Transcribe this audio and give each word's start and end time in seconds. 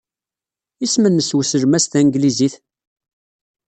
Isem-nnes 0.85 1.29
weslem-a 1.35 1.79
s 1.83 1.85
tanglizit? 1.87 2.55